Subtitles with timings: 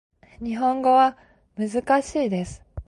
[0.41, 1.15] 日本語は
[1.55, 2.63] 難しいです